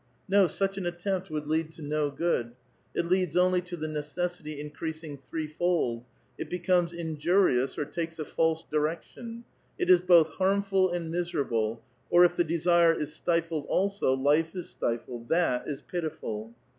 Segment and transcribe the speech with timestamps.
[0.27, 2.53] No, such an attempt would lead to no good.
[2.95, 6.05] It leads only to the necessity increasing threefold;
[6.39, 9.43] it becomes injurious or takes a false direction;
[9.77, 14.71] it is both harmful and miserable, or if the desire is stifled also, life is
[14.71, 16.55] stifled; that is pitiful."